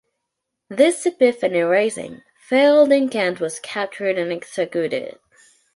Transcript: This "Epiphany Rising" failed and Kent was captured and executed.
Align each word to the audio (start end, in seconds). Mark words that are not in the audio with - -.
This 0.67 1.05
"Epiphany 1.05 1.59
Rising" 1.61 2.23
failed 2.39 2.91
and 2.91 3.11
Kent 3.11 3.39
was 3.39 3.59
captured 3.59 4.17
and 4.17 4.31
executed. 4.33 5.19